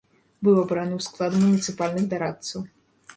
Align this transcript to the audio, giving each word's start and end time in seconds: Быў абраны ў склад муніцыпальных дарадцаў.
Быў 0.45 0.55
абраны 0.61 0.93
ў 0.95 1.01
склад 1.07 1.37
муніцыпальных 1.43 2.09
дарадцаў. 2.15 2.59